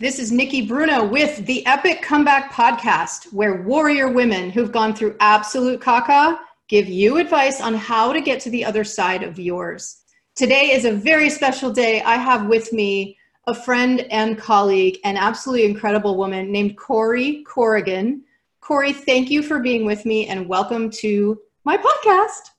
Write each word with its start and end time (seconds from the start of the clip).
This 0.00 0.18
is 0.18 0.32
Nikki 0.32 0.66
Bruno 0.66 1.06
with 1.06 1.46
the 1.46 1.64
Epic 1.66 2.02
Comeback 2.02 2.52
Podcast, 2.52 3.32
where 3.32 3.62
warrior 3.62 4.08
women 4.08 4.50
who've 4.50 4.72
gone 4.72 4.92
through 4.92 5.14
absolute 5.20 5.80
caca 5.80 6.36
give 6.66 6.88
you 6.88 7.18
advice 7.18 7.60
on 7.60 7.74
how 7.74 8.12
to 8.12 8.20
get 8.20 8.40
to 8.40 8.50
the 8.50 8.64
other 8.64 8.82
side 8.82 9.22
of 9.22 9.38
yours. 9.38 10.02
Today 10.34 10.72
is 10.72 10.84
a 10.84 10.90
very 10.90 11.30
special 11.30 11.70
day. 11.70 12.02
I 12.02 12.16
have 12.16 12.48
with 12.48 12.72
me 12.72 13.16
a 13.46 13.54
friend 13.54 14.00
and 14.10 14.36
colleague, 14.36 14.98
an 15.04 15.16
absolutely 15.16 15.64
incredible 15.64 16.16
woman 16.16 16.50
named 16.50 16.76
Corrie 16.76 17.44
Corrigan. 17.44 18.24
Corrie, 18.60 18.92
thank 18.92 19.30
you 19.30 19.44
for 19.44 19.60
being 19.60 19.84
with 19.84 20.04
me 20.04 20.26
and 20.26 20.48
welcome 20.48 20.90
to 20.90 21.40
my 21.62 21.76
podcast. 21.76 22.50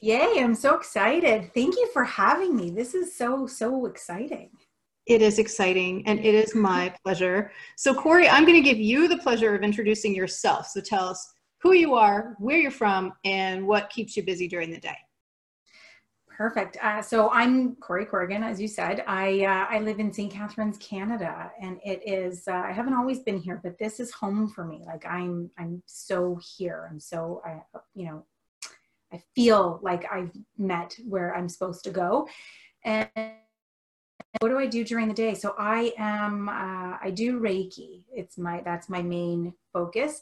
Yay, 0.00 0.36
I'm 0.38 0.54
so 0.54 0.74
excited. 0.76 1.52
Thank 1.52 1.76
you 1.76 1.90
for 1.92 2.04
having 2.04 2.56
me. 2.56 2.70
This 2.70 2.94
is 2.94 3.14
so, 3.14 3.46
so 3.46 3.84
exciting. 3.84 4.48
It 5.06 5.20
is 5.20 5.38
exciting 5.38 6.06
and 6.06 6.18
it 6.20 6.34
is 6.34 6.54
my 6.54 6.94
pleasure. 7.02 7.50
So, 7.76 7.92
Corrie, 7.92 8.28
I'm 8.28 8.44
going 8.44 8.62
to 8.62 8.68
give 8.68 8.78
you 8.78 9.08
the 9.08 9.18
pleasure 9.18 9.54
of 9.54 9.62
introducing 9.62 10.14
yourself. 10.14 10.68
So, 10.68 10.80
tell 10.80 11.08
us 11.08 11.34
who 11.62 11.72
you 11.72 11.94
are, 11.94 12.34
where 12.38 12.58
you're 12.58 12.70
from, 12.70 13.12
and 13.24 13.66
what 13.66 13.90
keeps 13.90 14.16
you 14.16 14.24
busy 14.24 14.48
during 14.48 14.70
the 14.70 14.80
day. 14.80 14.96
Perfect. 16.36 16.76
Uh, 16.82 17.02
so 17.02 17.30
I'm 17.30 17.76
Corrie 17.76 18.06
Corrigan, 18.06 18.42
as 18.42 18.60
you 18.60 18.66
said. 18.66 19.04
I 19.06 19.44
uh, 19.44 19.66
I 19.68 19.80
live 19.80 20.00
in 20.00 20.12
St. 20.12 20.32
Catharines, 20.32 20.78
Canada, 20.78 21.52
and 21.60 21.78
it 21.84 22.00
is. 22.06 22.48
Uh, 22.48 22.52
I 22.52 22.72
haven't 22.72 22.94
always 22.94 23.20
been 23.20 23.38
here, 23.38 23.60
but 23.62 23.78
this 23.78 24.00
is 24.00 24.10
home 24.10 24.48
for 24.48 24.64
me. 24.64 24.82
Like 24.84 25.04
I'm 25.06 25.50
I'm 25.58 25.82
so 25.86 26.40
here. 26.56 26.88
I'm 26.90 26.98
so 26.98 27.42
I 27.44 27.60
you 27.94 28.06
know 28.06 28.24
I 29.12 29.22
feel 29.34 29.78
like 29.82 30.10
I've 30.10 30.32
met 30.56 30.96
where 31.06 31.34
I'm 31.36 31.48
supposed 31.48 31.84
to 31.84 31.90
go, 31.90 32.26
and 32.82 33.08
what 34.40 34.48
do 34.48 34.58
I 34.58 34.66
do 34.66 34.84
during 34.84 35.08
the 35.08 35.14
day? 35.14 35.34
So 35.34 35.54
I 35.58 35.92
am 35.98 36.48
uh, 36.48 36.98
I 37.02 37.12
do 37.14 37.40
Reiki. 37.40 38.02
It's 38.12 38.38
my 38.38 38.62
that's 38.64 38.88
my 38.88 39.02
main 39.02 39.54
focus, 39.72 40.20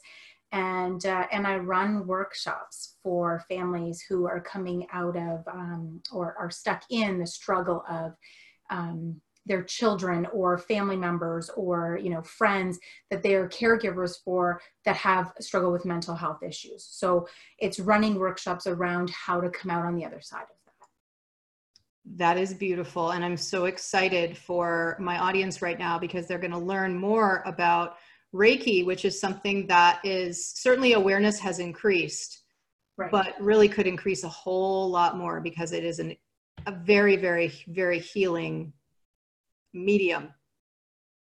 and 0.51 1.05
uh, 1.05 1.27
and 1.31 1.47
I 1.47 1.57
run 1.57 2.07
workshops 2.07 2.97
for 3.03 3.43
families 3.49 4.03
who 4.07 4.27
are 4.27 4.41
coming 4.41 4.87
out 4.93 5.17
of 5.17 5.43
um, 5.47 6.01
or 6.11 6.35
are 6.37 6.51
stuck 6.51 6.83
in 6.89 7.19
the 7.19 7.27
struggle 7.27 7.83
of. 7.89 8.13
Um, 8.69 9.21
their 9.47 9.63
children 9.63 10.27
or 10.31 10.57
family 10.57 10.95
members 10.95 11.49
or 11.57 11.99
you 12.01 12.11
know 12.11 12.21
friends 12.21 12.77
that 13.09 13.23
they 13.23 13.33
are 13.33 13.49
caregivers 13.49 14.17
for 14.23 14.61
that 14.85 14.95
have 14.95 15.33
struggle 15.39 15.71
with 15.71 15.83
mental 15.83 16.13
health 16.13 16.43
issues 16.43 16.87
so 16.89 17.27
it's 17.57 17.79
running 17.79 18.19
workshops 18.19 18.67
around 18.67 19.09
how 19.09 19.41
to 19.41 19.49
come 19.49 19.71
out 19.71 19.83
on 19.83 19.95
the 19.95 20.05
other 20.05 20.21
side 20.21 20.43
of 20.43 20.60
that 22.05 22.37
is 22.37 22.53
beautiful. 22.53 23.11
And 23.11 23.23
I'm 23.23 23.37
so 23.37 23.65
excited 23.65 24.37
for 24.37 24.97
my 24.99 25.19
audience 25.19 25.61
right 25.61 25.77
now 25.77 25.99
because 25.99 26.27
they're 26.27 26.39
going 26.39 26.51
to 26.51 26.57
learn 26.57 26.97
more 26.97 27.43
about 27.45 27.97
Reiki, 28.33 28.85
which 28.85 29.05
is 29.05 29.19
something 29.19 29.67
that 29.67 29.99
is 30.03 30.47
certainly 30.47 30.93
awareness 30.93 31.37
has 31.39 31.59
increased, 31.59 32.43
right. 32.97 33.11
but 33.11 33.35
really 33.39 33.67
could 33.67 33.87
increase 33.87 34.23
a 34.23 34.29
whole 34.29 34.89
lot 34.89 35.17
more 35.17 35.41
because 35.41 35.73
it 35.73 35.83
is 35.83 35.99
an, 35.99 36.15
a 36.65 36.71
very, 36.71 37.17
very, 37.17 37.51
very 37.67 37.99
healing 37.99 38.73
medium. 39.73 40.33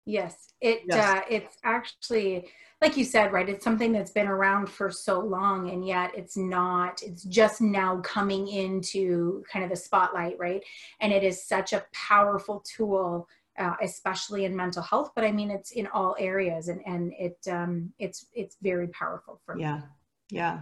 Yes, 0.06 0.54
it 0.60 0.82
yes. 0.86 1.18
Uh, 1.18 1.20
it's 1.28 1.56
actually 1.64 2.48
like 2.80 2.96
you 2.96 3.04
said, 3.04 3.32
right? 3.32 3.48
It's 3.48 3.62
something 3.62 3.92
that's 3.92 4.10
been 4.10 4.26
around 4.26 4.68
for 4.68 4.90
so 4.90 5.20
long, 5.20 5.70
and 5.70 5.86
yet 5.86 6.12
it's 6.16 6.36
not, 6.36 7.02
it's 7.02 7.24
just 7.24 7.60
now 7.60 8.00
coming 8.00 8.48
into 8.48 9.44
kind 9.52 9.62
of 9.62 9.70
the 9.70 9.76
spotlight, 9.76 10.38
right? 10.38 10.62
And 11.00 11.12
it 11.12 11.22
is 11.22 11.46
such 11.46 11.72
a 11.72 11.84
powerful 11.92 12.64
tool. 12.76 13.28
Uh, 13.58 13.74
especially 13.82 14.46
in 14.46 14.56
mental 14.56 14.80
health, 14.80 15.10
but 15.14 15.22
I 15.22 15.32
mean 15.32 15.50
it's 15.50 15.72
in 15.72 15.86
all 15.88 16.16
areas, 16.18 16.68
and 16.68 16.80
and 16.86 17.12
it 17.18 17.36
um, 17.50 17.92
it's 17.98 18.24
it's 18.32 18.56
very 18.62 18.88
powerful 18.88 19.38
for 19.44 19.54
me. 19.54 19.62
Yeah, 19.64 19.82
yeah, 20.30 20.60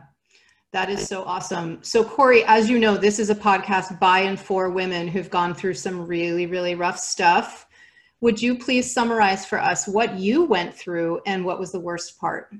that 0.72 0.90
is 0.90 1.06
so 1.06 1.22
awesome. 1.24 1.78
So, 1.82 2.04
Corrie, 2.04 2.44
as 2.44 2.68
you 2.68 2.78
know, 2.78 2.96
this 2.96 3.18
is 3.18 3.30
a 3.30 3.34
podcast 3.34 3.98
by 3.98 4.20
and 4.20 4.38
for 4.38 4.68
women 4.70 5.08
who've 5.08 5.30
gone 5.30 5.54
through 5.54 5.74
some 5.74 6.06
really, 6.06 6.46
really 6.46 6.74
rough 6.74 6.98
stuff. 6.98 7.67
Would 8.20 8.42
you 8.42 8.58
please 8.58 8.92
summarize 8.92 9.46
for 9.46 9.60
us 9.60 9.86
what 9.86 10.18
you 10.18 10.44
went 10.44 10.74
through 10.74 11.20
and 11.26 11.44
what 11.44 11.60
was 11.60 11.70
the 11.70 11.80
worst 11.80 12.18
part? 12.18 12.52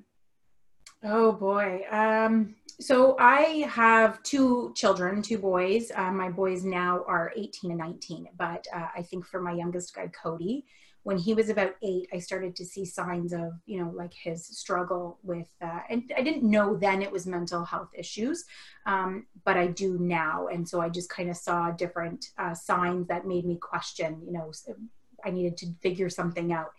Oh 1.03 1.33
boy. 1.33 1.83
Um, 1.91 2.55
so 2.81 3.17
I 3.19 3.67
have 3.69 4.23
two 4.23 4.73
children, 4.77 5.21
two 5.21 5.39
boys. 5.39 5.91
Uh, 5.95 6.13
my 6.13 6.31
boys 6.31 6.65
now 6.65 7.05
are 7.09 7.33
18 7.37 7.73
and 7.73 7.79
19, 7.79 8.29
but 8.37 8.67
uh, 8.73 8.87
I 8.97 9.03
think 9.03 9.27
for 9.27 9.41
my 9.41 9.53
youngest 9.53 9.95
guy, 9.95 10.09
Cody, 10.09 10.65
when 11.03 11.19
he 11.19 11.35
was 11.35 11.49
about 11.49 11.75
eight, 11.83 12.09
I 12.13 12.19
started 12.19 12.55
to 12.57 12.65
see 12.65 12.85
signs 12.85 13.33
of, 13.33 13.53
you 13.67 13.83
know, 13.83 13.91
like 13.95 14.13
his 14.13 14.47
struggle 14.47 15.19
with, 15.23 15.49
uh, 15.61 15.81
and 15.89 16.13
I 16.17 16.23
didn't 16.23 16.49
know 16.49 16.77
then 16.77 17.03
it 17.03 17.11
was 17.11 17.27
mental 17.27 17.65
health 17.65 17.89
issues, 17.97 18.45
um, 18.87 19.27
but 19.45 19.57
I 19.57 19.69
do 19.69 19.99
now. 19.99 20.49
And 20.49 20.69
so 20.69 20.81
I 20.81 20.89
just 20.89 21.09
kind 21.09 21.31
of 21.31 21.37
saw 21.37 21.71
different 21.71 22.27
uh, 22.39 22.55
signs 22.55 23.09
that 23.09 23.27
made 23.27 23.45
me 23.45 23.57
question, 23.57 24.21
you 24.25 24.33
know, 24.33 24.53
I 25.25 25.31
needed 25.31 25.57
to 25.59 25.75
figure 25.83 26.09
something 26.09 26.53
out. 26.53 26.71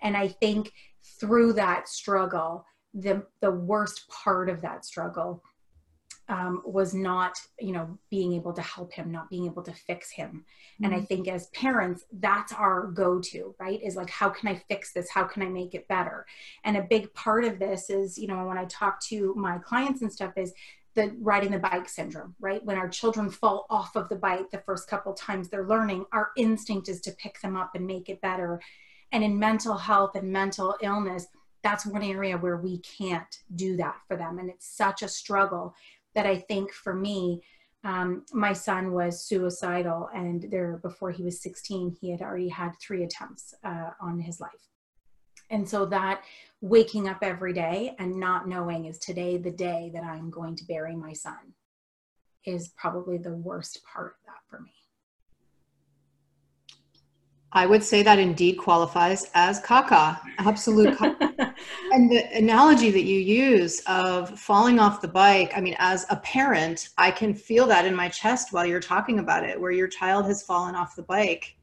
And 0.00 0.16
I 0.16 0.28
think 0.28 0.72
through 1.20 1.54
that 1.54 1.88
struggle, 1.88 2.64
the 2.94 3.24
the 3.40 3.50
worst 3.50 4.08
part 4.08 4.48
of 4.48 4.60
that 4.62 4.84
struggle 4.84 5.42
um, 6.28 6.62
was 6.64 6.94
not 6.94 7.38
you 7.58 7.72
know 7.72 7.98
being 8.10 8.32
able 8.32 8.52
to 8.52 8.62
help 8.62 8.92
him 8.92 9.10
not 9.10 9.28
being 9.28 9.46
able 9.46 9.62
to 9.62 9.72
fix 9.72 10.10
him 10.10 10.28
mm-hmm. 10.28 10.84
and 10.84 10.94
i 10.94 10.98
mm-hmm. 10.98 11.06
think 11.06 11.28
as 11.28 11.48
parents 11.48 12.04
that's 12.20 12.52
our 12.52 12.86
go-to 12.86 13.54
right 13.58 13.82
is 13.82 13.96
like 13.96 14.08
how 14.08 14.28
can 14.28 14.48
i 14.48 14.54
fix 14.68 14.92
this 14.92 15.10
how 15.10 15.24
can 15.24 15.42
i 15.42 15.48
make 15.48 15.74
it 15.74 15.88
better 15.88 16.24
and 16.64 16.76
a 16.76 16.86
big 16.88 17.12
part 17.14 17.44
of 17.44 17.58
this 17.58 17.90
is 17.90 18.16
you 18.16 18.28
know 18.28 18.46
when 18.46 18.58
i 18.58 18.64
talk 18.66 19.00
to 19.00 19.34
my 19.36 19.58
clients 19.58 20.02
and 20.02 20.12
stuff 20.12 20.32
is 20.36 20.52
the 20.94 21.16
riding 21.20 21.50
the 21.50 21.58
bike 21.58 21.88
syndrome, 21.88 22.34
right? 22.40 22.64
When 22.64 22.76
our 22.76 22.88
children 22.88 23.30
fall 23.30 23.66
off 23.70 23.96
of 23.96 24.08
the 24.08 24.16
bike 24.16 24.50
the 24.50 24.62
first 24.66 24.88
couple 24.88 25.14
times 25.14 25.48
they're 25.48 25.66
learning, 25.66 26.04
our 26.12 26.30
instinct 26.36 26.88
is 26.88 27.00
to 27.02 27.12
pick 27.12 27.40
them 27.40 27.56
up 27.56 27.74
and 27.74 27.86
make 27.86 28.08
it 28.08 28.20
better. 28.20 28.60
And 29.10 29.24
in 29.24 29.38
mental 29.38 29.76
health 29.76 30.14
and 30.14 30.32
mental 30.32 30.76
illness, 30.82 31.26
that's 31.62 31.86
one 31.86 32.02
area 32.02 32.36
where 32.36 32.56
we 32.56 32.78
can't 32.80 33.38
do 33.54 33.76
that 33.76 33.96
for 34.08 34.16
them. 34.16 34.38
And 34.38 34.50
it's 34.50 34.66
such 34.66 35.02
a 35.02 35.08
struggle 35.08 35.74
that 36.14 36.26
I 36.26 36.36
think 36.36 36.72
for 36.72 36.94
me, 36.94 37.42
um, 37.84 38.24
my 38.32 38.52
son 38.52 38.92
was 38.92 39.24
suicidal, 39.26 40.08
and 40.14 40.46
there 40.50 40.78
before 40.82 41.10
he 41.10 41.24
was 41.24 41.42
16, 41.42 41.96
he 42.00 42.10
had 42.10 42.22
already 42.22 42.48
had 42.48 42.72
three 42.80 43.02
attempts 43.02 43.54
uh, 43.64 43.90
on 44.00 44.20
his 44.20 44.40
life. 44.40 44.71
And 45.52 45.68
so 45.68 45.84
that 45.86 46.24
waking 46.62 47.08
up 47.08 47.18
every 47.20 47.52
day 47.52 47.94
and 47.98 48.16
not 48.16 48.48
knowing 48.48 48.86
is 48.86 48.98
today 48.98 49.36
the 49.36 49.50
day 49.50 49.90
that 49.92 50.02
I'm 50.02 50.30
going 50.30 50.56
to 50.56 50.64
bury 50.64 50.96
my 50.96 51.12
son 51.12 51.54
is 52.46 52.70
probably 52.76 53.18
the 53.18 53.34
worst 53.34 53.80
part 53.84 54.16
of 54.18 54.26
that 54.26 54.40
for 54.48 54.60
me. 54.60 54.72
I 57.54 57.66
would 57.66 57.84
say 57.84 58.02
that 58.02 58.18
indeed 58.18 58.54
qualifies 58.54 59.30
as 59.34 59.60
caca, 59.60 60.18
absolute 60.38 60.96
caca. 60.96 61.54
and 61.92 62.10
the 62.10 62.24
analogy 62.34 62.90
that 62.90 63.02
you 63.02 63.18
use 63.20 63.80
of 63.80 64.38
falling 64.40 64.78
off 64.78 65.02
the 65.02 65.08
bike, 65.08 65.52
I 65.54 65.60
mean, 65.60 65.76
as 65.78 66.06
a 66.08 66.16
parent, 66.16 66.88
I 66.96 67.10
can 67.10 67.34
feel 67.34 67.66
that 67.66 67.84
in 67.84 67.94
my 67.94 68.08
chest 68.08 68.54
while 68.54 68.64
you're 68.64 68.80
talking 68.80 69.18
about 69.18 69.44
it, 69.44 69.60
where 69.60 69.70
your 69.70 69.86
child 69.86 70.24
has 70.26 70.42
fallen 70.42 70.74
off 70.74 70.96
the 70.96 71.02
bike 71.02 71.56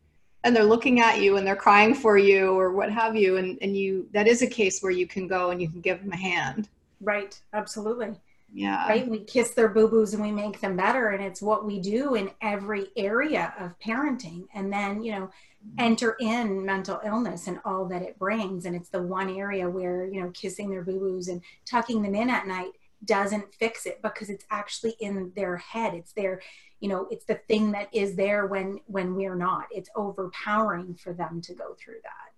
and 0.43 0.55
they're 0.55 0.63
looking 0.63 0.99
at 1.01 1.21
you 1.21 1.37
and 1.37 1.45
they're 1.45 1.55
crying 1.55 1.93
for 1.93 2.17
you 2.17 2.57
or 2.57 2.71
what 2.71 2.91
have 2.91 3.15
you. 3.15 3.37
And, 3.37 3.57
and 3.61 3.75
you 3.75 4.07
that 4.13 4.27
is 4.27 4.41
a 4.41 4.47
case 4.47 4.81
where 4.81 4.91
you 4.91 5.07
can 5.07 5.27
go 5.27 5.51
and 5.51 5.61
you 5.61 5.69
can 5.69 5.81
give 5.81 6.01
them 6.01 6.11
a 6.11 6.17
hand. 6.17 6.69
Right. 7.01 7.39
Absolutely. 7.53 8.15
Yeah. 8.51 8.87
Right. 8.87 9.07
We 9.07 9.19
kiss 9.19 9.51
their 9.51 9.69
boo-boos 9.69 10.13
and 10.13 10.23
we 10.23 10.31
make 10.31 10.59
them 10.59 10.75
better. 10.75 11.09
And 11.09 11.23
it's 11.23 11.41
what 11.41 11.65
we 11.65 11.79
do 11.79 12.15
in 12.15 12.31
every 12.41 12.87
area 12.95 13.53
of 13.59 13.77
parenting. 13.79 14.47
And 14.53 14.71
then 14.71 15.03
you 15.03 15.11
know 15.11 15.29
enter 15.77 16.15
in 16.21 16.65
mental 16.65 17.01
illness 17.05 17.47
and 17.47 17.59
all 17.65 17.85
that 17.85 18.01
it 18.01 18.17
brings. 18.17 18.65
And 18.65 18.75
it's 18.75 18.89
the 18.89 19.01
one 19.01 19.29
area 19.35 19.69
where 19.69 20.07
you 20.07 20.21
know 20.21 20.31
kissing 20.31 20.69
their 20.69 20.83
boo-boos 20.83 21.27
and 21.27 21.41
tucking 21.65 22.01
them 22.01 22.15
in 22.15 22.29
at 22.29 22.47
night 22.47 22.71
doesn't 23.05 23.53
fix 23.53 23.85
it 23.85 24.01
because 24.01 24.29
it's 24.29 24.45
actually 24.51 24.95
in 24.99 25.31
their 25.35 25.57
head. 25.57 25.93
It's 25.93 26.13
their 26.13 26.41
you 26.79 26.89
know 26.89 27.07
it's 27.11 27.25
the 27.25 27.39
thing 27.47 27.71
that 27.71 27.93
is 27.93 28.15
there 28.15 28.47
when 28.47 28.79
when 28.85 29.15
we're 29.15 29.35
not. 29.35 29.67
It's 29.71 29.89
overpowering 29.95 30.95
for 30.95 31.13
them 31.13 31.41
to 31.41 31.53
go 31.53 31.75
through 31.83 31.99
that. 32.03 32.33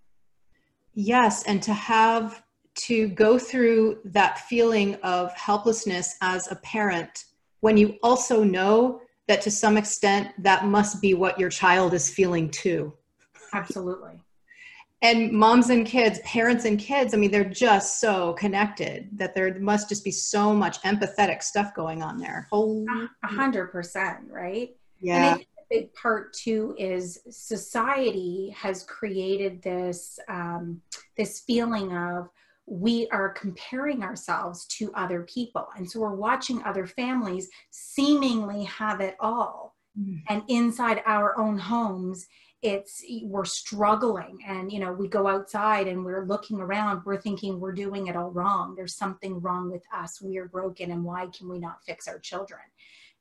Yes 0.94 1.44
and 1.44 1.62
to 1.64 1.74
have 1.74 2.44
to 2.74 3.10
go 3.10 3.38
through 3.38 4.00
that 4.06 4.40
feeling 4.40 4.96
of 5.04 5.34
helplessness 5.34 6.16
as 6.22 6.50
a 6.52 6.56
parent 6.58 7.26
when 7.60 7.78
you 7.78 7.98
also 8.02 8.44
know 8.44 9.02
that 9.28 9.42
to 9.42 9.52
some 9.52 9.78
extent 9.78 10.30
that 10.40 10.66
must 10.66 11.02
be 11.02 11.14
what 11.14 11.40
your 11.40 11.50
child 11.50 11.94
is 11.94 12.10
feeling 12.10 12.50
too. 12.50 12.94
Absolutely 13.54 14.22
and 15.02 15.32
moms 15.32 15.70
and 15.70 15.86
kids 15.86 16.20
parents 16.20 16.66
and 16.66 16.80
kids 16.80 17.14
i 17.14 17.18
mean 17.18 17.32
they're 17.32 17.44
just 17.44 18.00
so 18.00 18.34
connected 18.34 19.10
that 19.14 19.34
there 19.36 19.60
must 19.60 19.90
just 19.90 20.04
be 20.04 20.12
so 20.12 20.54
much 20.54 20.82
empathetic 20.84 21.42
stuff 21.44 21.74
going 21.74 22.02
on 22.04 22.18
there. 22.18 22.48
A 23.24 23.28
hundred 23.28 23.68
percent 23.68 24.20
right? 24.30 24.76
Yeah. 25.00 25.34
and 25.34 25.42
a 25.42 25.46
big 25.70 25.94
part 25.94 26.34
too 26.34 26.76
is 26.78 27.20
society 27.30 28.54
has 28.58 28.84
created 28.84 29.62
this 29.62 30.20
um, 30.28 30.82
this 31.18 31.42
feeling 31.42 31.96
of 31.96 32.30
we 32.68 33.08
are 33.10 33.30
comparing 33.30 34.04
ourselves 34.04 34.66
to 34.68 34.94
other 34.94 35.24
people. 35.24 35.68
And 35.76 35.90
so 35.90 36.00
we're 36.00 36.16
watching 36.16 36.64
other 36.64 36.86
families 36.86 37.50
seemingly 37.72 38.64
have 38.66 39.02
it 39.02 39.16
all. 39.20 39.76
Mm. 40.00 40.22
and 40.30 40.42
inside 40.48 41.04
our 41.06 41.38
own 41.38 41.58
homes 41.58 42.26
it's 42.62 43.04
we're 43.24 43.46
struggling 43.46 44.38
and 44.48 44.72
you 44.72 44.80
know 44.80 44.94
we 44.94 45.08
go 45.08 45.28
outside 45.28 45.88
and 45.88 46.06
we're 46.06 46.26
looking 46.26 46.60
around 46.60 47.02
we're 47.06 47.20
thinking 47.20 47.60
we're 47.60 47.72
doing 47.72 48.08
it 48.08 48.16
all 48.16 48.32
wrong. 48.32 48.76
There's 48.76 48.96
something 48.96 49.42
wrong 49.42 49.72
with 49.72 49.84
us. 49.94 50.22
We 50.22 50.38
are 50.38 50.48
broken 50.48 50.92
and 50.92 51.04
why 51.04 51.28
can 51.36 51.50
we 51.50 51.60
not 51.60 51.84
fix 51.84 52.08
our 52.08 52.20
children? 52.20 52.62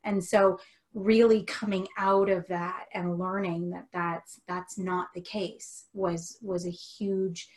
And 0.03 0.23
so 0.23 0.59
really 0.93 1.43
coming 1.43 1.87
out 1.97 2.29
of 2.29 2.45
that 2.47 2.85
and 2.93 3.17
learning 3.17 3.69
that 3.71 3.87
that's 3.93 4.41
that's 4.47 4.77
not 4.77 5.07
the 5.15 5.21
case 5.21 5.85
was 5.93 6.37
was 6.41 6.65
a 6.65 6.71
huge 6.71 7.47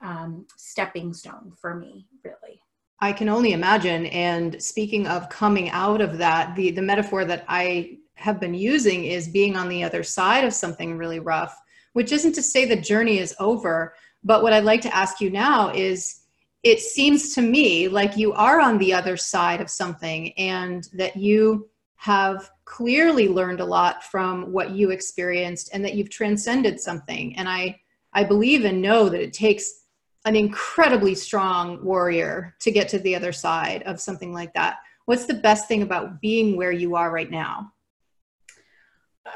um, 0.00 0.46
stepping 0.56 1.12
stone 1.12 1.52
for 1.60 1.74
me 1.74 2.06
really. 2.24 2.60
I 3.00 3.12
can 3.12 3.28
only 3.28 3.52
imagine 3.52 4.06
and 4.06 4.62
speaking 4.62 5.06
of 5.08 5.28
coming 5.28 5.68
out 5.70 6.00
of 6.00 6.18
that 6.18 6.54
the 6.54 6.70
the 6.70 6.82
metaphor 6.82 7.24
that 7.24 7.44
i 7.48 7.98
have 8.14 8.40
been 8.40 8.54
using 8.54 9.04
is 9.04 9.28
being 9.28 9.56
on 9.56 9.68
the 9.68 9.82
other 9.82 10.02
side 10.02 10.44
of 10.44 10.54
something 10.54 10.96
really 10.96 11.20
rough 11.20 11.58
which 11.92 12.12
isn't 12.12 12.32
to 12.32 12.42
say 12.42 12.64
the 12.64 12.76
journey 12.76 13.18
is 13.18 13.34
over 13.38 13.94
but 14.22 14.42
what 14.42 14.52
i'd 14.52 14.64
like 14.64 14.80
to 14.80 14.94
ask 14.94 15.20
you 15.20 15.30
now 15.30 15.70
is 15.70 16.20
it 16.64 16.80
seems 16.80 17.34
to 17.34 17.42
me 17.42 17.88
like 17.88 18.16
you 18.16 18.32
are 18.32 18.60
on 18.60 18.78
the 18.78 18.92
other 18.92 19.16
side 19.16 19.60
of 19.60 19.70
something 19.70 20.32
and 20.38 20.88
that 20.94 21.14
you 21.14 21.68
have 21.96 22.50
clearly 22.64 23.28
learned 23.28 23.60
a 23.60 23.64
lot 23.64 24.02
from 24.02 24.50
what 24.50 24.70
you 24.70 24.90
experienced 24.90 25.70
and 25.72 25.84
that 25.84 25.94
you've 25.94 26.10
transcended 26.10 26.80
something. 26.80 27.36
And 27.36 27.48
i 27.48 27.78
i 28.14 28.24
believe 28.24 28.64
and 28.64 28.80
know 28.80 29.08
that 29.08 29.20
it 29.20 29.32
takes 29.32 29.84
an 30.24 30.34
incredibly 30.34 31.14
strong 31.14 31.84
warrior 31.84 32.56
to 32.60 32.70
get 32.70 32.88
to 32.88 32.98
the 32.98 33.14
other 33.14 33.32
side 33.32 33.82
of 33.82 34.00
something 34.00 34.32
like 34.32 34.54
that. 34.54 34.78
What's 35.04 35.26
the 35.26 35.34
best 35.34 35.68
thing 35.68 35.82
about 35.82 36.22
being 36.22 36.56
where 36.56 36.72
you 36.72 36.96
are 36.96 37.10
right 37.10 37.30
now 37.30 37.73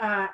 uh, 0.00 0.28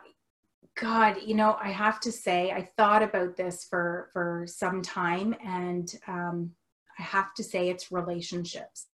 god 0.77 1.17
you 1.25 1.35
know 1.35 1.57
i 1.63 1.71
have 1.71 2.01
to 2.01 2.11
say 2.11 2.51
i 2.51 2.69
thought 2.77 3.03
about 3.03 3.37
this 3.37 3.65
for 3.65 4.09
for 4.13 4.45
some 4.47 4.83
time 4.83 5.35
and 5.45 5.95
um, 6.09 6.51
i 6.99 7.03
have 7.03 7.33
to 7.35 7.45
say 7.45 7.69
it's 7.69 7.93
relationships 7.93 8.87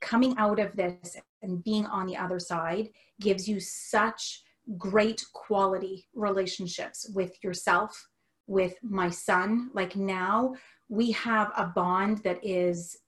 coming 0.00 0.36
out 0.38 0.58
of 0.58 0.74
this 0.76 1.16
and 1.42 1.64
being 1.64 1.86
on 1.86 2.06
the 2.06 2.16
other 2.16 2.38
side 2.38 2.88
gives 3.20 3.48
you 3.48 3.58
such 3.60 4.42
great 4.76 5.24
quality 5.32 6.06
relationships 6.14 7.10
with 7.14 7.32
yourself, 7.42 8.08
with 8.46 8.74
my 8.82 9.10
son. 9.10 9.70
Like 9.74 9.96
now, 9.96 10.54
we 10.88 11.12
have 11.12 11.52
a 11.56 11.66
bond 11.66 12.18
that 12.18 12.44
is 12.44 12.98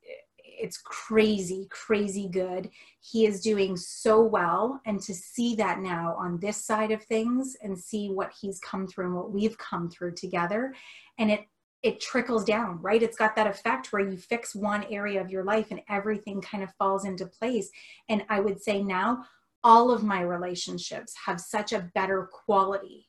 it's 0.60 0.78
crazy 0.78 1.66
crazy 1.70 2.28
good 2.28 2.68
he 3.00 3.26
is 3.26 3.40
doing 3.40 3.76
so 3.76 4.20
well 4.20 4.80
and 4.86 5.00
to 5.00 5.14
see 5.14 5.54
that 5.54 5.80
now 5.80 6.14
on 6.18 6.38
this 6.40 6.64
side 6.64 6.90
of 6.90 7.02
things 7.04 7.56
and 7.62 7.78
see 7.78 8.08
what 8.08 8.32
he's 8.40 8.60
come 8.60 8.86
through 8.86 9.06
and 9.06 9.14
what 9.14 9.32
we've 9.32 9.58
come 9.58 9.88
through 9.88 10.12
together 10.12 10.74
and 11.18 11.30
it 11.30 11.46
it 11.82 12.00
trickles 12.00 12.44
down, 12.44 12.80
right? 12.82 13.02
It's 13.02 13.16
got 13.16 13.36
that 13.36 13.46
effect 13.46 13.92
where 13.92 14.06
you 14.06 14.16
fix 14.16 14.54
one 14.54 14.84
area 14.90 15.20
of 15.20 15.30
your 15.30 15.44
life 15.44 15.68
and 15.70 15.80
everything 15.88 16.40
kind 16.40 16.64
of 16.64 16.74
falls 16.74 17.04
into 17.04 17.26
place. 17.26 17.70
And 18.08 18.24
I 18.28 18.40
would 18.40 18.60
say 18.60 18.82
now 18.82 19.24
all 19.62 19.90
of 19.90 20.02
my 20.02 20.22
relationships 20.22 21.14
have 21.26 21.40
such 21.40 21.72
a 21.72 21.88
better 21.94 22.28
quality 22.32 23.06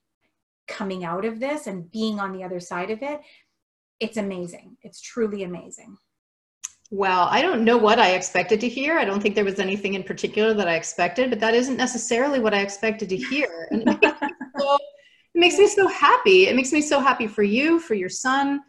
coming 0.68 1.04
out 1.04 1.26
of 1.26 1.40
this 1.40 1.66
and 1.66 1.90
being 1.92 2.20
on 2.20 2.32
the 2.32 2.44
other 2.44 2.60
side 2.60 2.92
of 2.92 3.02
it. 3.02 3.22
It's 4.00 4.18
amazing. 4.18 4.78
It's 4.84 5.02
truly 5.02 5.44
amazing. 5.44 5.98
Well, 6.92 7.28
I 7.30 7.42
don't 7.42 7.64
know 7.64 7.78
what 7.78 8.00
I 8.00 8.12
expected 8.12 8.60
to 8.62 8.70
hear. 8.70 8.98
I 8.98 9.06
don't 9.06 9.22
think 9.22 9.36
there 9.36 9.46
was 9.46 9.60
anything 9.60 9.94
in 9.94 10.04
particular 10.04 10.56
that 10.56 10.68
I 10.68 10.74
expected, 10.74 11.30
but 11.30 11.40
that 11.40 11.54
isn't 11.54 11.78
necessarily 11.78 12.40
what 12.40 12.54
I 12.54 12.62
expected 12.62 13.10
to 13.10 13.18
hear. 13.18 13.68
And 14.52 14.64
so 14.66 14.78
it 15.36 15.40
makes 15.40 15.58
me 15.58 15.68
so 15.68 15.88
happy. 15.88 16.48
It 16.48 16.56
makes 16.56 16.74
me 16.74 16.82
so 16.82 17.00
happy 17.00 17.28
for 17.28 17.44
you, 17.44 17.80
for 17.80 17.94
your 17.94 18.10
son, 18.10 18.62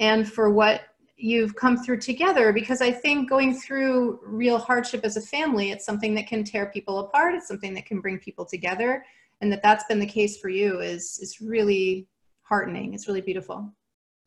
and 0.00 0.30
for 0.30 0.50
what 0.50 0.82
you've 1.16 1.54
come 1.56 1.76
through 1.76 2.00
together 2.00 2.52
because 2.52 2.80
I 2.80 2.92
think 2.92 3.28
going 3.28 3.58
through 3.58 4.20
real 4.24 4.58
hardship 4.58 5.00
as 5.04 5.16
a 5.16 5.20
family, 5.20 5.70
it's 5.72 5.84
something 5.84 6.14
that 6.14 6.28
can 6.28 6.44
tear 6.44 6.66
people 6.66 7.00
apart. 7.00 7.34
It's 7.34 7.48
something 7.48 7.74
that 7.74 7.86
can 7.86 8.00
bring 8.00 8.18
people 8.18 8.44
together. 8.44 9.04
And 9.40 9.52
that 9.52 9.62
that's 9.62 9.84
been 9.84 9.98
the 9.98 10.06
case 10.06 10.38
for 10.38 10.48
you 10.48 10.80
is, 10.80 11.18
is 11.20 11.40
really 11.40 12.08
heartening. 12.42 12.94
It's 12.94 13.08
really 13.08 13.20
beautiful. 13.20 13.72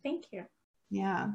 Thank 0.04 0.26
you. 0.32 0.46
Yeah. 0.90 1.30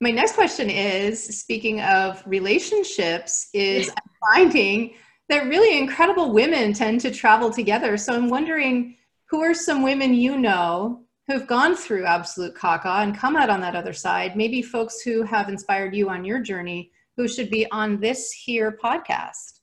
My 0.00 0.10
next 0.10 0.34
question 0.34 0.68
is 0.68 1.22
speaking 1.40 1.80
of 1.80 2.22
relationships, 2.26 3.48
is 3.54 3.88
I'm 3.88 4.34
finding 4.34 4.94
that 5.28 5.48
really 5.48 5.78
incredible 5.78 6.32
women 6.32 6.72
tend 6.72 7.00
to 7.00 7.10
travel 7.10 7.50
together. 7.50 7.96
So 7.96 8.14
I'm 8.14 8.28
wondering 8.28 8.96
who 9.30 9.40
are 9.40 9.54
some 9.54 9.82
women 9.82 10.14
you 10.14 10.38
know 10.38 11.02
who've 11.26 11.46
gone 11.46 11.74
through 11.74 12.04
absolute 12.04 12.54
caca 12.54 13.02
and 13.02 13.16
come 13.16 13.36
out 13.36 13.50
on 13.50 13.60
that 13.60 13.74
other 13.74 13.92
side? 13.92 14.36
Maybe 14.36 14.62
folks 14.62 15.00
who 15.00 15.22
have 15.22 15.48
inspired 15.48 15.94
you 15.94 16.08
on 16.08 16.24
your 16.24 16.40
journey 16.40 16.92
who 17.16 17.26
should 17.26 17.50
be 17.50 17.68
on 17.70 17.98
this 17.98 18.30
here 18.30 18.78
podcast? 18.82 19.55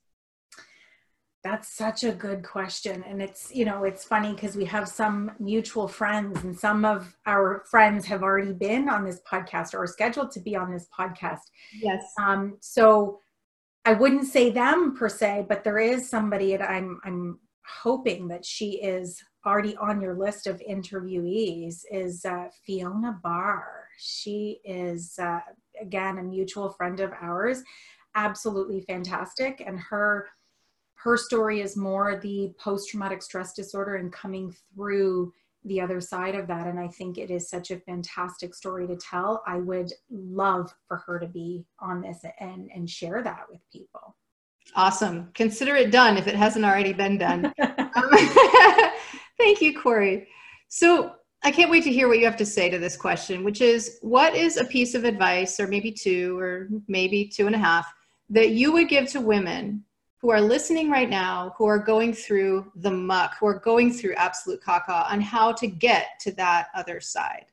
That's 1.43 1.75
such 1.75 2.05
a 2.05 2.13
good 2.13 2.41
question. 2.43 3.03
And 3.05 3.21
it's, 3.21 3.53
you 3.53 3.65
know, 3.65 3.83
it's 3.83 4.05
funny 4.05 4.31
because 4.33 4.55
we 4.55 4.63
have 4.65 4.87
some 4.87 5.31
mutual 5.39 5.89
friends, 5.89 6.41
and 6.43 6.57
some 6.57 6.85
of 6.85 7.17
our 7.25 7.63
friends 7.69 8.05
have 8.05 8.23
already 8.23 8.53
been 8.53 8.87
on 8.87 9.03
this 9.03 9.19
podcast 9.29 9.73
or 9.73 9.83
are 9.83 9.87
scheduled 9.87 10.31
to 10.31 10.39
be 10.39 10.55
on 10.55 10.71
this 10.71 10.87
podcast. 10.97 11.41
Yes. 11.81 12.03
Um, 12.17 12.57
so 12.61 13.19
I 13.83 13.91
wouldn't 13.93 14.27
say 14.27 14.51
them 14.51 14.95
per 14.95 15.09
se, 15.09 15.45
but 15.49 15.65
there 15.65 15.79
is 15.79 16.09
somebody 16.09 16.55
that 16.55 16.69
I'm 16.69 17.01
I'm 17.03 17.39
hoping 17.65 18.27
that 18.29 18.45
she 18.45 18.81
is 18.81 19.21
already 19.45 19.75
on 19.77 20.01
your 20.01 20.15
list 20.15 20.47
of 20.47 20.61
interviewees 20.69 21.83
is 21.91 22.23
uh, 22.23 22.47
Fiona 22.65 23.19
Barr. 23.21 23.87
She 23.97 24.59
is, 24.63 25.17
uh, 25.19 25.39
again, 25.81 26.17
a 26.17 26.23
mutual 26.23 26.69
friend 26.69 26.99
of 27.01 27.11
ours, 27.21 27.61
absolutely 28.15 28.81
fantastic. 28.81 29.61
And 29.65 29.79
her 29.79 30.29
her 31.03 31.17
story 31.17 31.59
is 31.59 31.75
more 31.75 32.17
the 32.23 32.53
post-traumatic 32.57 33.21
stress 33.21 33.53
disorder 33.53 33.95
and 33.95 34.11
coming 34.11 34.55
through 34.73 35.33
the 35.65 35.81
other 35.81 35.99
side 35.99 36.33
of 36.33 36.47
that. 36.47 36.65
And 36.65 36.79
i 36.79 36.87
think 36.87 37.17
it 37.17 37.29
is 37.29 37.49
such 37.49 37.71
a 37.71 37.79
fantastic 37.79 38.55
story 38.55 38.87
to 38.87 38.95
tell. 38.95 39.43
I 39.45 39.57
would 39.57 39.91
love 40.09 40.73
for 40.87 40.97
her 41.05 41.19
to 41.19 41.27
be 41.27 41.65
on 41.79 42.01
this 42.01 42.19
and 42.39 42.69
and 42.73 42.89
share 42.89 43.21
that 43.21 43.45
with 43.51 43.59
people. 43.71 44.15
Awesome. 44.75 45.29
Consider 45.33 45.75
it 45.75 45.91
done 45.91 46.17
if 46.17 46.27
it 46.27 46.35
hasn't 46.35 46.63
already 46.63 46.93
been 46.93 47.17
done. 47.17 47.53
Um, 47.59 48.09
Thank 49.37 49.61
you, 49.61 49.77
Corrie. 49.77 50.27
So 50.69 51.15
I 51.43 51.51
can't 51.51 51.69
wait 51.69 51.83
to 51.83 51.91
hear 51.91 52.07
what 52.07 52.19
you 52.19 52.25
have 52.25 52.37
to 52.37 52.45
say 52.45 52.69
to 52.69 52.79
this 52.79 52.95
question, 52.95 53.43
which 53.43 53.59
is 53.59 53.97
what 54.01 54.33
is 54.35 54.55
a 54.55 54.65
piece 54.65 54.95
of 54.95 55.03
advice, 55.03 55.59
or 55.59 55.67
maybe 55.67 55.91
two, 55.91 56.39
or 56.39 56.69
maybe 56.87 57.27
two 57.27 57.45
and 57.45 57.55
a 57.55 57.59
half, 57.59 57.85
that 58.29 58.51
you 58.51 58.71
would 58.71 58.87
give 58.87 59.09
to 59.09 59.19
women 59.19 59.83
who 60.23 60.29
are 60.29 60.39
listening 60.39 60.89
right 60.89 61.09
now, 61.09 61.53
who 61.57 61.65
are 61.65 61.77
going 61.77 62.13
through 62.13 62.71
the 62.77 62.89
muck, 62.89 63.35
who 63.37 63.45
are 63.45 63.59
going 63.59 63.91
through 63.91 64.13
absolute 64.13 64.61
caca, 64.61 65.11
on 65.11 65.19
how 65.19 65.51
to 65.51 65.67
get 65.67 66.17
to 66.21 66.31
that 66.31 66.69
other 66.73 67.01
side? 67.01 67.47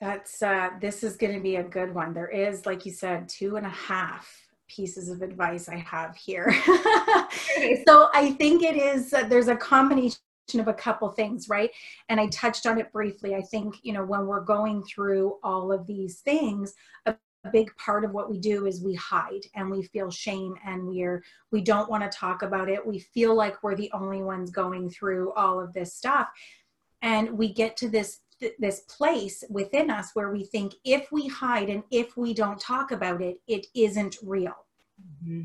That's 0.00 0.42
uh, 0.42 0.70
this 0.80 1.04
is 1.04 1.18
going 1.18 1.34
to 1.34 1.40
be 1.40 1.56
a 1.56 1.62
good 1.62 1.94
one. 1.94 2.14
There 2.14 2.30
is, 2.30 2.64
like 2.64 2.86
you 2.86 2.92
said, 2.92 3.28
two 3.28 3.56
and 3.56 3.66
a 3.66 3.70
half 3.70 4.48
pieces 4.68 5.10
of 5.10 5.20
advice 5.20 5.68
I 5.68 5.76
have 5.76 6.16
here. 6.16 6.50
so 7.86 8.08
I 8.14 8.34
think 8.38 8.62
it 8.62 8.76
is, 8.76 9.12
uh, 9.12 9.24
there's 9.28 9.48
a 9.48 9.56
combination 9.56 10.18
of 10.54 10.68
a 10.68 10.74
couple 10.74 11.10
things, 11.10 11.50
right? 11.50 11.70
And 12.08 12.18
I 12.18 12.28
touched 12.28 12.64
on 12.66 12.78
it 12.78 12.90
briefly. 12.90 13.34
I 13.34 13.42
think, 13.42 13.76
you 13.82 13.92
know, 13.92 14.04
when 14.04 14.26
we're 14.26 14.40
going 14.40 14.82
through 14.84 15.36
all 15.42 15.72
of 15.72 15.86
these 15.86 16.20
things, 16.20 16.72
big 17.52 17.74
part 17.76 18.04
of 18.04 18.12
what 18.12 18.30
we 18.30 18.38
do 18.38 18.66
is 18.66 18.82
we 18.82 18.94
hide 18.94 19.42
and 19.54 19.70
we 19.70 19.82
feel 19.82 20.10
shame 20.10 20.54
and 20.64 20.86
we're 20.86 21.22
we 21.50 21.60
don't 21.60 21.90
want 21.90 22.02
to 22.02 22.18
talk 22.18 22.42
about 22.42 22.68
it 22.68 22.84
we 22.86 22.98
feel 22.98 23.34
like 23.34 23.62
we're 23.62 23.74
the 23.74 23.90
only 23.92 24.22
ones 24.22 24.50
going 24.50 24.88
through 24.88 25.32
all 25.34 25.60
of 25.60 25.72
this 25.72 25.94
stuff 25.94 26.28
and 27.02 27.30
we 27.30 27.52
get 27.52 27.76
to 27.76 27.88
this 27.88 28.20
this 28.58 28.80
place 28.80 29.44
within 29.48 29.90
us 29.90 30.10
where 30.14 30.30
we 30.30 30.44
think 30.44 30.74
if 30.84 31.10
we 31.10 31.26
hide 31.26 31.70
and 31.70 31.82
if 31.90 32.16
we 32.16 32.34
don't 32.34 32.60
talk 32.60 32.90
about 32.90 33.22
it, 33.22 33.40
it 33.46 33.66
isn't 33.74 34.16
real. 34.22 34.54
Mm-hmm. 35.02 35.42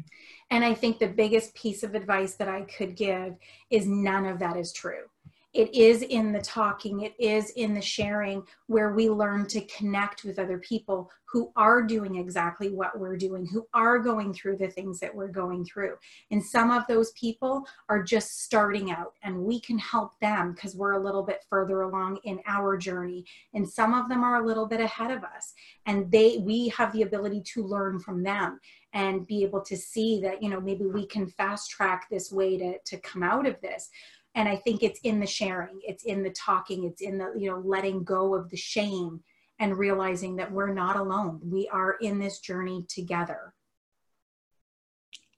And 0.50 0.66
I 0.66 0.74
think 0.74 1.00
the 1.00 1.08
biggest 1.08 1.54
piece 1.56 1.84
of 1.84 1.96
advice 1.96 2.36
that 2.36 2.50
I 2.50 2.64
could 2.64 2.96
give 2.96 3.36
is 3.70 3.86
none 3.86 4.26
of 4.26 4.40
that 4.40 4.58
is 4.58 4.74
true. 4.74 5.06
It 5.54 5.74
is 5.76 6.02
in 6.02 6.32
the 6.32 6.42
talking, 6.42 7.02
it 7.02 7.14
is 7.20 7.50
in 7.52 7.74
the 7.74 7.82
sharing 7.82 8.44
where 8.68 8.94
we 8.94 9.10
learn 9.10 9.46
to 9.48 9.62
connect 9.66 10.24
with 10.24 10.40
other 10.40 10.58
people 10.60 11.12
who 11.26 11.52
are 11.56 11.82
doing 11.82 12.16
exactly 12.16 12.70
what 12.70 12.98
we're 12.98 13.18
doing, 13.18 13.46
who 13.46 13.66
are 13.74 14.00
going 14.00 14.34
through 14.34 14.58
the 14.58 14.68
things 14.68 15.00
that 15.00 15.14
we're 15.14 15.28
going 15.28 15.66
through. 15.66 15.96
And 16.30 16.44
some 16.44 16.72
of 16.72 16.84
those 16.88 17.12
people 17.12 17.66
are 17.90 18.04
just 18.04 18.44
starting 18.44 18.92
out, 18.92 19.14
and 19.24 19.44
we 19.44 19.60
can 19.60 19.78
help 19.78 20.18
them 20.20 20.54
because 20.54 20.76
we're 20.76 20.94
a 20.94 21.04
little 21.04 21.24
bit 21.24 21.46
further 21.50 21.82
along 21.82 22.20
in 22.24 22.40
our 22.48 22.78
journey. 22.78 23.26
And 23.54 23.68
some 23.68 23.94
of 23.94 24.10
them 24.10 24.24
are 24.24 24.42
a 24.42 24.46
little 24.46 24.68
bit 24.68 24.82
ahead 24.82 25.12
of 25.12 25.24
us, 25.24 25.54
and 25.86 26.10
they 26.12 26.38
we 26.38 26.70
have 26.70 26.94
the 26.94 27.04
ability 27.04 27.42
to 27.54 27.64
learn 27.64 28.00
from 28.00 28.24
them 28.24 28.60
and 28.94 29.26
be 29.26 29.44
able 29.44 29.62
to 29.62 29.78
see 29.78 30.20
that 30.22 30.44
you 30.44 30.50
know 30.50 30.60
maybe 30.60 30.86
we 30.86 31.06
can 31.06 31.28
fast 31.28 31.70
track 31.70 32.08
this 32.10 32.32
way 32.32 32.58
to 32.58 32.78
to 32.86 32.98
come 32.98 33.24
out 33.24 33.46
of 33.46 33.60
this 33.62 33.90
and 34.36 34.48
i 34.48 34.56
think 34.56 34.84
it's 34.84 35.00
in 35.04 35.20
the 35.20 35.28
sharing 35.28 35.80
it's 35.84 36.04
in 36.04 36.24
the 36.24 36.32
talking 36.32 36.84
it's 36.86 37.02
in 37.02 37.18
the 37.18 37.32
you 37.38 37.50
know 37.50 37.62
letting 37.66 38.04
go 38.04 38.34
of 38.34 38.50
the 38.50 38.58
shame 38.58 39.22
and 39.62 39.78
realizing 39.78 40.36
that 40.38 40.52
we're 40.52 40.74
not 40.74 40.98
alone. 40.98 41.40
We 41.44 41.70
are 41.70 41.94
in 42.02 42.20
this 42.20 42.40
journey 42.40 42.84
together. 42.90 43.54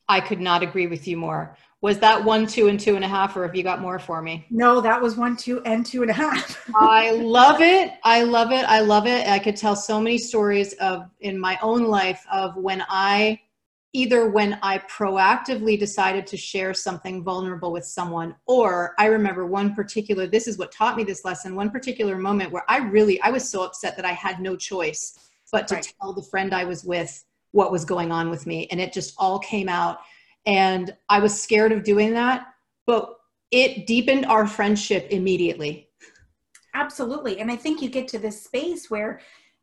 I 0.08 0.22
could 0.22 0.40
not 0.40 0.64
agree 0.64 0.88
with 0.88 1.08
you 1.08 1.18
more. 1.18 1.58
Was 1.82 2.00
that 2.00 2.24
one 2.24 2.48
two 2.48 2.70
and 2.70 2.80
two 2.80 2.96
and 2.96 3.04
a 3.04 3.08
half 3.08 3.36
or 3.36 3.44
have 3.44 3.56
you 3.56 3.64
got 3.64 3.82
more 3.82 4.00
for 4.00 4.22
me? 4.22 4.46
No 4.50 4.80
that 4.80 5.02
was 5.02 5.18
one 5.18 5.36
two 5.36 5.62
and 5.66 5.86
two 5.86 6.02
and 6.02 6.12
a 6.12 6.14
half. 6.14 6.70
I 6.76 7.12
love 7.12 7.60
it. 7.60 7.92
I 8.04 8.24
love 8.24 8.54
it. 8.54 8.64
I 8.66 8.80
love 8.80 9.08
it. 9.08 9.28
I 9.28 9.40
could 9.40 9.58
tell 9.58 9.76
so 9.76 10.00
many 10.00 10.18
stories 10.18 10.74
of 10.74 11.10
in 11.20 11.38
my 11.38 11.60
own 11.62 11.84
life 11.84 12.26
of 12.32 12.56
when 12.56 12.84
i 12.90 13.40
either 13.94 14.28
when 14.28 14.58
I 14.64 14.80
proactively 14.80 15.80
decided 15.80 16.26
to 16.28 16.38
share 16.38 16.74
something 16.74 17.24
vulnerable 17.24 17.72
with 17.72 17.86
someone, 17.86 18.36
or 18.48 18.96
I 18.98 19.06
remember 19.06 19.46
one 19.46 19.76
particular, 19.76 20.26
this 20.26 20.48
is 20.48 20.58
what 20.58 20.72
taught 20.72 20.98
me 20.98 21.04
this 21.04 21.24
lesson, 21.24 21.56
one 21.56 21.70
particular 21.70 22.18
moment 22.18 22.52
where 22.52 22.66
I 22.68 22.78
really, 22.78 23.22
I 23.22 23.30
was 23.30 23.48
so 23.48 23.64
upset 23.64 23.96
that 23.96 24.06
I 24.06 24.12
had 24.12 24.40
no 24.40 24.56
choice 24.56 25.18
but 25.52 25.68
to 25.68 25.76
right. 25.76 25.94
tell 26.02 26.14
the 26.14 26.24
friend 26.24 26.54
I 26.54 26.66
was 26.66 26.84
with 26.84 27.24
what 27.52 27.72
was 27.72 27.86
going 27.86 28.12
on 28.12 28.32
with 28.32 28.48
me. 28.48 28.68
And 28.72 28.82
it 28.82 28.92
just 28.92 29.14
all 29.20 29.38
came 29.38 29.70
out. 29.70 30.00
And 30.48 30.96
I 31.10 31.20
was 31.20 31.40
scared 31.40 31.72
of 31.72 31.84
doing 31.84 32.14
that, 32.14 32.48
but 32.88 33.16
it 33.52 33.86
deepened 33.86 34.26
our 34.26 34.48
friendship 34.48 35.08
immediately. 35.12 35.88
Absolutely. 36.74 37.40
And 37.40 37.52
I 37.52 37.56
think 37.56 37.84
you 37.84 37.90
get 37.90 38.08
to 38.10 38.18
this 38.18 38.44
space 38.44 38.90
where 38.90 39.22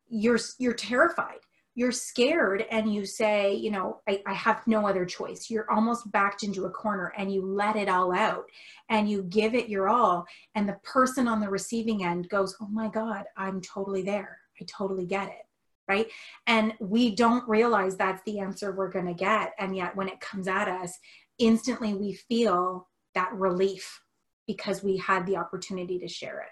you're 0.09 0.39
you're 0.59 0.75
terrified 0.75 1.41
you're 1.75 1.93
scared 1.93 2.65
and 2.71 2.93
you 2.93 3.07
say, 3.07 3.55
you 3.55 3.71
know, 3.71 4.01
I, 4.09 4.23
I, 4.27 4.35
have 4.35 4.67
no 4.67 4.87
other 4.87 5.07
choice. 5.07 5.49
You're 5.49 5.71
almost 5.71 6.11
backed 6.11 6.43
into 6.43 6.65
a 6.65 6.71
corner 6.71 7.13
and 7.17 7.33
you 7.33 7.47
let 7.47 7.77
it 7.77 7.89
all 7.89 8.13
out 8.13 8.45
and 8.89 9.09
you 9.09 9.23
give 9.25 9.55
it 9.55 9.69
your 9.69 9.89
all. 9.89 10.27
And 10.55 10.69
the 10.69 10.79
person 10.83 11.29
on 11.29 11.41
the 11.41 11.49
receiving 11.49 12.05
end 12.05 12.29
goes, 12.29 12.57
oh 12.61 12.67
my 12.67 12.89
God, 12.89 13.25
I'm 13.37 13.61
totally 13.61 14.03
there. 14.03 14.39
I 14.61 14.65
totally 14.67 15.07
get 15.07 15.29
it. 15.29 15.47
Right. 15.89 16.09
And 16.47 16.75
we 16.81 17.15
don't 17.15 17.49
realize 17.49 17.97
that's 17.97 18.23
the 18.25 18.41
answer 18.41 18.73
we're 18.73 18.91
going 18.91 19.07
to 19.07 19.15
get. 19.15 19.53
And 19.59 19.75
yet 19.75 19.95
when 19.97 20.09
it 20.09 20.21
comes 20.21 20.49
at 20.49 20.69
us, 20.69 20.99
instantly 21.39 21.95
we 21.95 22.15
feel 22.15 22.89
that 23.15 23.33
relief 23.33 24.01
because 24.47 24.83
we 24.83 24.97
had 24.97 25.27
the 25.27 25.37
opportunity 25.37 25.99
to 25.99 26.09
share 26.09 26.41
it. 26.41 26.51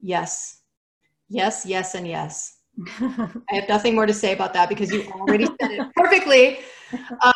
Yes. 0.00 0.60
Yes, 1.28 1.66
yes, 1.66 1.94
and 1.94 2.06
yes. 2.06 2.57
I 3.00 3.42
have 3.50 3.68
nothing 3.68 3.94
more 3.94 4.06
to 4.06 4.12
say 4.12 4.32
about 4.32 4.52
that 4.54 4.68
because 4.68 4.90
you 4.92 5.04
already 5.12 5.46
said 5.46 5.70
it 5.72 5.94
perfectly. 5.96 6.60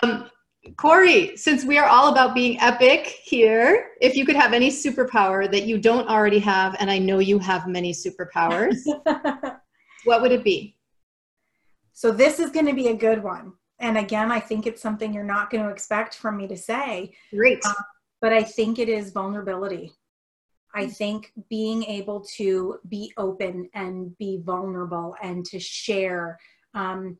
Um, 0.02 0.30
Corrie, 0.76 1.36
since 1.36 1.64
we 1.64 1.76
are 1.76 1.86
all 1.86 2.12
about 2.12 2.34
being 2.34 2.60
epic 2.60 3.06
here, 3.24 3.90
if 4.00 4.14
you 4.14 4.24
could 4.24 4.36
have 4.36 4.52
any 4.52 4.70
superpower 4.70 5.50
that 5.50 5.64
you 5.64 5.78
don't 5.78 6.08
already 6.08 6.38
have, 6.38 6.76
and 6.78 6.90
I 6.90 6.98
know 6.98 7.18
you 7.18 7.38
have 7.40 7.66
many 7.66 7.92
superpowers, 7.92 8.76
what 10.04 10.22
would 10.22 10.30
it 10.30 10.44
be? 10.44 10.76
So, 11.92 12.12
this 12.12 12.38
is 12.38 12.50
going 12.50 12.66
to 12.66 12.74
be 12.74 12.88
a 12.88 12.94
good 12.94 13.22
one. 13.22 13.52
And 13.80 13.98
again, 13.98 14.30
I 14.30 14.38
think 14.38 14.66
it's 14.66 14.80
something 14.80 15.12
you're 15.12 15.24
not 15.24 15.50
going 15.50 15.64
to 15.64 15.70
expect 15.70 16.14
from 16.14 16.36
me 16.36 16.46
to 16.46 16.56
say. 16.56 17.12
Great. 17.34 17.58
Uh, 17.64 17.74
but 18.20 18.32
I 18.32 18.44
think 18.44 18.78
it 18.78 18.88
is 18.88 19.10
vulnerability. 19.10 19.92
I 20.74 20.86
think 20.86 21.32
being 21.50 21.84
able 21.84 22.20
to 22.36 22.78
be 22.88 23.12
open 23.16 23.68
and 23.74 24.16
be 24.18 24.40
vulnerable 24.42 25.14
and 25.22 25.44
to 25.46 25.58
share 25.58 26.38
um, 26.74 27.18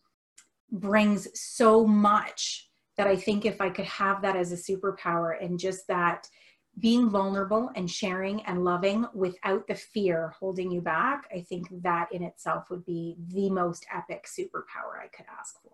brings 0.70 1.28
so 1.38 1.86
much 1.86 2.70
that 2.96 3.06
I 3.06 3.16
think 3.16 3.44
if 3.44 3.60
I 3.60 3.70
could 3.70 3.84
have 3.84 4.22
that 4.22 4.36
as 4.36 4.52
a 4.52 4.56
superpower 4.56 5.42
and 5.42 5.58
just 5.58 5.86
that 5.88 6.26
being 6.78 7.10
vulnerable 7.10 7.70
and 7.76 7.90
sharing 7.90 8.42
and 8.42 8.64
loving 8.64 9.06
without 9.14 9.66
the 9.66 9.74
fear 9.74 10.34
holding 10.38 10.70
you 10.70 10.80
back, 10.80 11.28
I 11.34 11.40
think 11.40 11.66
that 11.82 12.08
in 12.12 12.22
itself 12.22 12.70
would 12.70 12.84
be 12.86 13.16
the 13.28 13.50
most 13.50 13.86
epic 13.92 14.26
superpower 14.26 14.98
I 15.02 15.08
could 15.14 15.26
ask 15.38 15.60
for. 15.62 15.70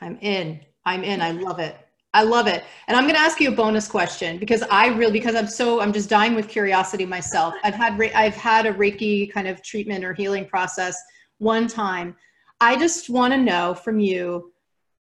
I'm 0.00 0.18
in. 0.20 0.60
I'm 0.84 1.02
in. 1.02 1.20
I 1.20 1.32
love 1.32 1.58
it. 1.58 1.76
I 2.16 2.22
love 2.22 2.46
it. 2.46 2.64
And 2.88 2.96
I'm 2.96 3.04
going 3.04 3.14
to 3.14 3.20
ask 3.20 3.40
you 3.40 3.50
a 3.50 3.54
bonus 3.54 3.86
question 3.86 4.38
because 4.38 4.62
I 4.70 4.86
really, 4.86 5.12
because 5.12 5.34
I'm 5.34 5.46
so, 5.46 5.82
I'm 5.82 5.92
just 5.92 6.08
dying 6.08 6.34
with 6.34 6.48
curiosity 6.48 7.04
myself. 7.04 7.52
I've 7.62 7.74
had, 7.74 8.00
I've 8.14 8.34
had 8.34 8.64
a 8.64 8.72
Reiki 8.72 9.30
kind 9.30 9.46
of 9.46 9.62
treatment 9.62 10.02
or 10.02 10.14
healing 10.14 10.46
process 10.46 10.96
one 11.36 11.66
time. 11.66 12.16
I 12.58 12.78
just 12.78 13.10
want 13.10 13.34
to 13.34 13.38
know 13.38 13.74
from 13.74 14.00
you, 14.00 14.50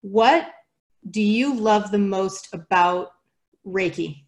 what 0.01 0.49
do 1.11 1.21
you 1.21 1.53
love 1.53 1.91
the 1.91 1.99
most 1.99 2.51
about 2.51 3.11
Reiki? 3.63 4.23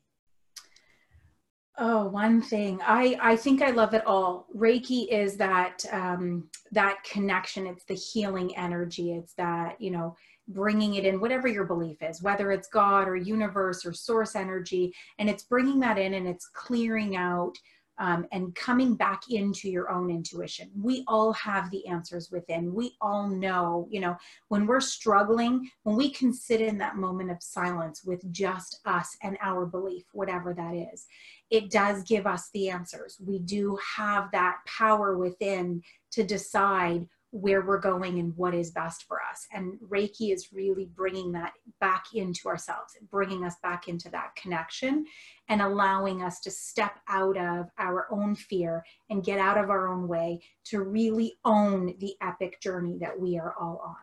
Oh, 1.77 2.07
one 2.07 2.41
thing 2.41 2.79
I 2.85 3.17
I 3.21 3.35
think 3.35 3.61
I 3.61 3.71
love 3.71 3.93
it 3.93 4.05
all. 4.05 4.47
Reiki 4.55 5.09
is 5.09 5.35
that 5.37 5.83
um, 5.91 6.49
that 6.71 7.03
connection. 7.03 7.67
It's 7.67 7.83
the 7.83 7.95
healing 7.95 8.55
energy. 8.55 9.11
It's 9.11 9.33
that 9.33 9.81
you 9.81 9.91
know 9.91 10.15
bringing 10.47 10.95
it 10.95 11.05
in, 11.05 11.19
whatever 11.19 11.47
your 11.47 11.65
belief 11.65 12.01
is, 12.01 12.21
whether 12.21 12.51
it's 12.51 12.67
God 12.67 13.07
or 13.07 13.15
universe 13.15 13.85
or 13.85 13.93
source 13.93 14.35
energy, 14.35 14.93
and 15.19 15.29
it's 15.29 15.43
bringing 15.43 15.79
that 15.79 15.97
in 15.97 16.13
and 16.13 16.27
it's 16.27 16.47
clearing 16.47 17.15
out 17.15 17.55
um, 17.97 18.25
and 18.31 18.53
coming 18.55 18.95
back 18.95 19.23
into 19.29 19.69
your 19.69 19.89
own 19.89 20.09
intuition. 20.09 20.69
We 20.77 21.03
all 21.07 21.31
have 21.33 21.71
the 21.71 21.87
answers 21.87 22.29
within. 22.29 22.73
We 22.73 22.95
all 22.99 23.29
know, 23.29 23.87
you 23.89 24.01
know, 24.01 24.17
when 24.49 24.67
we're 24.67 24.81
struggling, 24.81 25.69
when 25.83 25.95
we 25.95 26.09
can 26.09 26.33
sit 26.33 26.59
in 26.59 26.77
that 26.79 26.97
moment 26.97 27.31
of 27.31 27.41
silence 27.41 28.03
with 28.03 28.29
just 28.31 28.81
us 28.85 29.15
and 29.23 29.37
our 29.41 29.65
belief, 29.65 30.03
whatever 30.11 30.53
that 30.53 30.75
is, 30.75 31.05
it 31.49 31.71
does 31.71 32.03
give 32.03 32.27
us 32.27 32.49
the 32.53 32.69
answers. 32.69 33.17
We 33.25 33.39
do 33.39 33.77
have 33.95 34.29
that 34.31 34.57
power 34.67 35.17
within 35.17 35.81
to 36.11 36.23
decide 36.23 37.07
where 37.35 37.63
we're 37.63 37.79
going 37.79 38.17
and 38.19 38.35
what 38.37 38.55
is 38.55 38.71
best 38.71 39.03
for 39.03 39.19
us. 39.21 39.45
And 39.51 39.77
Reiki 39.89 40.33
is 40.33 40.53
really 40.53 40.89
bringing 40.95 41.33
that 41.33 41.51
back 41.81 42.05
into 42.13 42.47
ourselves, 42.47 42.95
bringing 43.11 43.43
us 43.43 43.55
back 43.61 43.89
into 43.89 44.09
that 44.11 44.33
connection 44.37 45.05
and 45.49 45.61
allowing 45.61 46.23
us 46.23 46.39
to 46.41 46.51
step 46.51 46.93
out 47.09 47.37
of 47.37 47.69
our 47.77 48.07
own 48.09 48.35
fear 48.35 48.85
and 49.09 49.21
get 49.21 49.37
out 49.37 49.57
of 49.57 49.69
our 49.69 49.89
own 49.89 50.07
way 50.07 50.39
to 50.67 50.81
really 50.81 51.33
own 51.43 51.93
the 51.99 52.13
epic 52.21 52.61
journey 52.61 52.97
that 53.01 53.19
we 53.19 53.37
are 53.37 53.53
all 53.59 53.81
on. 53.85 53.95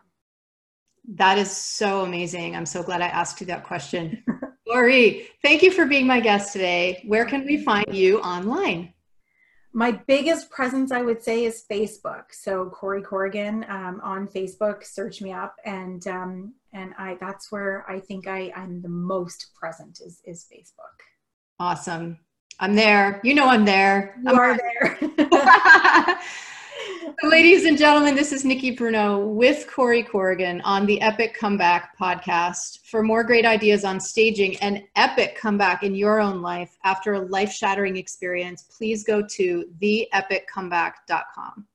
That 1.15 1.39
is 1.39 1.49
so 1.49 2.01
amazing. 2.01 2.55
I'm 2.55 2.67
so 2.67 2.83
glad 2.83 3.01
I 3.01 3.07
asked 3.07 3.41
you 3.41 3.47
that 3.47 3.63
question. 3.63 4.23
Lori, 4.67 5.27
thank 5.41 5.63
you 5.63 5.71
for 5.71 5.85
being 5.87 6.05
my 6.05 6.19
guest 6.19 6.53
today. 6.53 7.03
Where 7.07 7.25
can 7.25 7.45
we 7.45 7.63
find 7.63 7.85
you 7.91 8.19
online? 8.19 8.92
My 9.73 9.91
biggest 9.91 10.49
presence 10.51 10.91
i 10.91 11.01
would 11.01 11.23
say 11.23 11.45
is 11.45 11.65
facebook. 11.69 12.25
So 12.31 12.69
corrie 12.69 13.01
corrigan 13.01 13.65
um, 13.69 14.01
on 14.03 14.27
facebook 14.27 14.83
search 14.83 15.21
me 15.21 15.31
up 15.31 15.55
and 15.65 16.05
um, 16.07 16.53
and 16.73 16.93
i 16.97 17.17
that's 17.19 17.51
where 17.51 17.85
i 17.89 17.99
think 17.99 18.27
i 18.27 18.51
i'm 18.55 18.81
the 18.81 18.89
most 18.89 19.51
present 19.59 19.99
is 20.05 20.21
is 20.25 20.45
facebook. 20.53 20.97
Awesome. 21.59 22.19
I'm 22.59 22.75
there. 22.75 23.19
You 23.23 23.33
know 23.33 23.47
i'm 23.47 23.65
there. 23.65 24.15
You 24.23 24.29
I'm 24.29 24.39
are 24.39 24.57
there 24.57 24.99
Ladies 27.23 27.65
and 27.65 27.77
gentlemen, 27.77 28.15
this 28.15 28.31
is 28.31 28.43
Nikki 28.43 28.71
Bruno 28.71 29.25
with 29.27 29.67
Corrie 29.67 30.03
Corrigan 30.03 30.61
on 30.61 30.85
the 30.85 30.99
Epic 31.01 31.33
Comeback 31.33 31.97
podcast. 31.97 32.79
For 32.85 33.01
more 33.01 33.23
great 33.23 33.45
ideas 33.45 33.85
on 33.85 33.99
staging 33.99 34.57
an 34.57 34.83
epic 34.95 35.37
comeback 35.37 35.83
in 35.83 35.95
your 35.95 36.19
own 36.19 36.41
life 36.41 36.77
after 36.83 37.13
a 37.13 37.19
life 37.19 37.51
shattering 37.51 37.97
experience, 37.97 38.63
please 38.63 39.03
go 39.03 39.21
to 39.21 39.65
theepiccomeback.com. 39.81 41.65